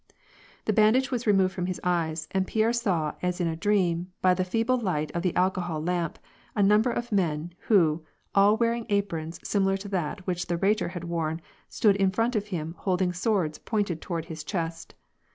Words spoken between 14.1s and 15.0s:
his chest.